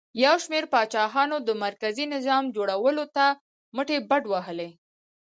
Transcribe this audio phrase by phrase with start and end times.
[0.23, 3.25] یو شمېر پاچاهانو د مرکزي نظام جوړولو ته
[3.75, 4.69] مټې بډ وهلې